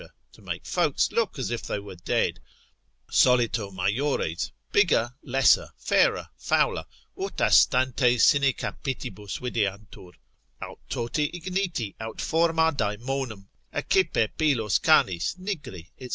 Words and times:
to 0.31 0.41
make 0.41 0.65
folks 0.65 1.11
look 1.11 1.37
as 1.37 1.51
if 1.51 1.61
they 1.61 1.77
were 1.77 1.93
dead, 1.95 2.39
solito 3.11 3.71
majores, 3.71 4.51
bigger, 4.71 5.13
lesser, 5.21 5.69
fairer, 5.77 6.27
fouler, 6.35 6.85
ut 7.21 7.37
astantes 7.37 8.21
sine 8.21 8.51
capitibus 8.53 9.37
videantur; 9.39 10.13
aut 10.59 10.79
toti 10.89 11.31
igniti, 11.31 11.93
aut 12.01 12.19
forma 12.19 12.71
daemonum, 12.71 13.45
accipe 13.75 14.27
pilos 14.39 14.79
canis 14.81 15.35
nigri, 15.35 15.91
&c. 15.99 16.09